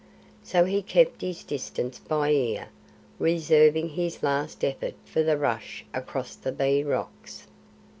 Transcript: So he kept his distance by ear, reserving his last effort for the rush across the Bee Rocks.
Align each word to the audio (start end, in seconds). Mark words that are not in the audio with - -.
So 0.43 0.65
he 0.65 0.81
kept 0.81 1.21
his 1.21 1.43
distance 1.43 1.99
by 1.99 2.31
ear, 2.31 2.69
reserving 3.19 3.89
his 3.89 4.23
last 4.23 4.63
effort 4.63 4.95
for 5.05 5.21
the 5.21 5.37
rush 5.37 5.85
across 5.93 6.33
the 6.35 6.51
Bee 6.51 6.83
Rocks. 6.83 7.45